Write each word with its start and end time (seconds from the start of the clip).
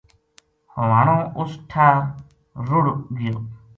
ہوانو 0.75 1.17
اُس 1.37 1.51
ٹھار 1.69 1.95
رُڑ 2.67 2.85
ھ 2.97 2.99
گیو 3.17 3.35